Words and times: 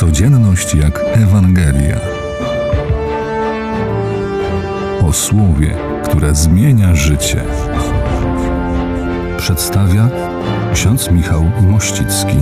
Codzienność 0.00 0.74
jak 0.74 1.00
Ewangelia. 1.12 2.00
O 5.02 5.12
słowie, 5.12 5.76
które 6.04 6.34
zmienia 6.34 6.94
życie. 6.94 7.44
Przedstawia 9.38 10.10
ksiądz 10.74 11.10
Michał 11.10 11.50
Mościcki. 11.62 12.36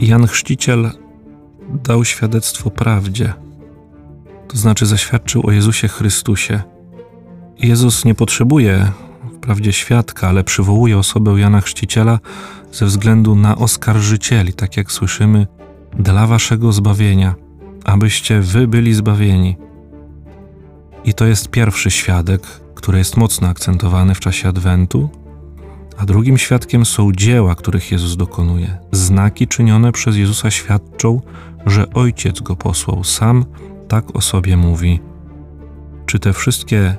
Jan 0.00 0.26
Chrzciciel 0.26 0.90
dał 1.84 2.04
świadectwo 2.04 2.70
prawdzie, 2.70 3.32
to 4.48 4.56
znaczy 4.56 4.86
zaświadczył 4.86 5.46
o 5.46 5.52
Jezusie 5.52 5.88
Chrystusie. 5.88 6.62
Jezus 7.58 8.04
nie 8.04 8.14
potrzebuje 8.14 8.92
wprawdzie 9.36 9.72
świadka, 9.72 10.28
ale 10.28 10.44
przywołuje 10.44 10.98
osobę 10.98 11.40
Jana 11.40 11.60
Chrzciciela 11.60 12.18
ze 12.72 12.86
względu 12.86 13.36
na 13.36 13.56
oskarżycieli, 13.56 14.52
tak 14.52 14.76
jak 14.76 14.92
słyszymy, 14.92 15.46
dla 15.98 16.26
waszego 16.26 16.72
zbawienia, 16.72 17.34
abyście 17.84 18.40
wy 18.40 18.68
byli 18.68 18.94
zbawieni. 18.94 19.56
I 21.04 21.14
to 21.14 21.26
jest 21.26 21.48
pierwszy 21.48 21.90
świadek, 21.90 22.42
który 22.74 22.98
jest 22.98 23.16
mocno 23.16 23.48
akcentowany 23.48 24.14
w 24.14 24.20
czasie 24.20 24.48
Adwentu, 24.48 25.08
a 25.98 26.06
drugim 26.06 26.38
świadkiem 26.38 26.86
są 26.86 27.12
dzieła, 27.12 27.54
których 27.54 27.92
Jezus 27.92 28.16
dokonuje. 28.16 28.78
Znaki 28.92 29.48
czynione 29.48 29.92
przez 29.92 30.16
Jezusa 30.16 30.50
świadczą, 30.50 31.20
że 31.66 31.92
Ojciec 31.92 32.40
go 32.40 32.56
posłał. 32.56 33.04
Sam 33.04 33.44
tak 33.88 34.16
o 34.16 34.20
sobie 34.20 34.56
mówi. 34.56 35.00
Czy 36.06 36.18
te 36.18 36.32
wszystkie 36.32 36.96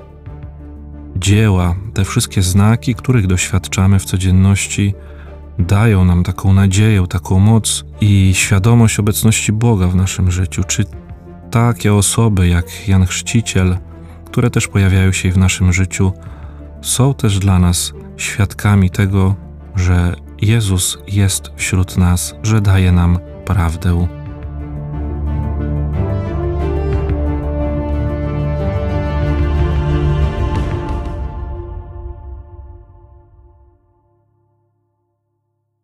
dzieła, 1.15 1.75
te 1.93 2.05
wszystkie 2.05 2.41
znaki, 2.41 2.95
których 2.95 3.27
doświadczamy 3.27 3.99
w 3.99 4.05
codzienności, 4.05 4.93
dają 5.59 6.05
nam 6.05 6.23
taką 6.23 6.53
nadzieję, 6.53 7.07
taką 7.09 7.39
moc 7.39 7.85
i 8.01 8.33
świadomość 8.35 8.99
obecności 8.99 9.53
Boga 9.53 9.87
w 9.87 9.95
naszym 9.95 10.31
życiu? 10.31 10.63
Czy 10.63 10.85
takie 11.51 11.93
osoby 11.93 12.47
jak 12.47 12.87
Jan 12.87 13.05
Chrzciciel, 13.05 13.77
które 14.25 14.49
też 14.49 14.67
pojawiają 14.67 15.11
się 15.11 15.31
w 15.31 15.37
naszym 15.37 15.73
życiu, 15.73 16.13
są 16.81 17.13
też 17.13 17.39
dla 17.39 17.59
nas 17.59 17.93
świadkami 18.17 18.89
tego, 18.89 19.35
że 19.75 20.15
Jezus 20.41 20.97
jest 21.07 21.51
wśród 21.55 21.97
nas, 21.97 22.35
że 22.43 22.61
daje 22.61 22.91
nam 22.91 23.19
prawdę 23.45 24.07